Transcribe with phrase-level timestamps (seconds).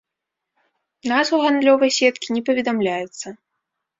[1.11, 3.27] Назва гандлёвай сеткі не паведамляецца.